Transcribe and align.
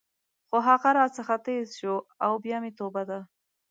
خو 0.47 0.57
هغه 0.67 0.89
راڅخه 0.97 1.35
ټیز 1.45 1.67
شو 1.79 1.95
او 2.25 2.33
بیا 2.43 2.57
مې 2.63 2.71
توبه 2.79 3.03
ده. 3.09 3.19